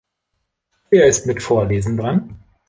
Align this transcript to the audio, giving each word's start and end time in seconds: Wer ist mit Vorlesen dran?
Wer 0.89 1.05
ist 1.05 1.27
mit 1.27 1.43
Vorlesen 1.43 1.95
dran? 1.97 2.39